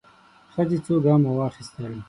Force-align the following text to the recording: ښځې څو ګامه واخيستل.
ښځې 0.53 0.77
څو 0.85 0.93
ګامه 1.05 1.31
واخيستل. 1.35 1.93